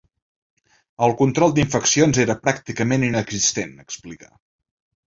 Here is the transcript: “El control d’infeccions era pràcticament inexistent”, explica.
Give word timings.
“El 1.07 1.13
control 1.19 1.53
d’infeccions 1.59 2.21
era 2.25 2.39
pràcticament 2.49 3.09
inexistent”, 3.13 3.81
explica. 3.89 4.35